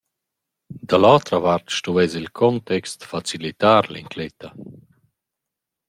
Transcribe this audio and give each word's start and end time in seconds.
Da 0.89 0.97
l’otra 1.01 1.37
vart 1.45 1.67
stuvess 1.77 2.13
il 2.21 2.29
context 2.41 2.99
facilitar 3.11 3.83
l’incletta. 3.93 4.49